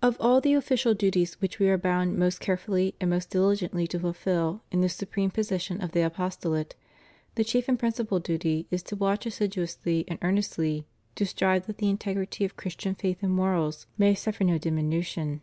[0.00, 3.86] Of all the official duties which We are bound most care fully and most diligently
[3.88, 6.74] to fulfil in this supreme position of the apostolate,
[7.34, 10.86] the chief and principal duty is to watch assiduously and earnestly
[11.16, 15.42] to strive that the integrity of Christian faith and morals may suffer no diminution.